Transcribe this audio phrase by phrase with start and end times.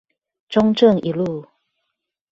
[0.49, 1.47] 中正一路